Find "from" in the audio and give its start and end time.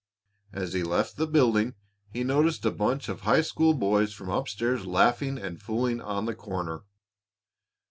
4.15-4.29